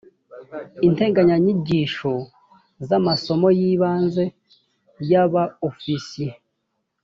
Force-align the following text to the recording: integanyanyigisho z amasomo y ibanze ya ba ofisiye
integanyanyigisho 0.87 2.11
z 2.87 2.89
amasomo 2.99 3.47
y 3.59 3.61
ibanze 3.71 4.23
ya 5.11 5.23
ba 5.31 5.43
ofisiye 5.69 6.31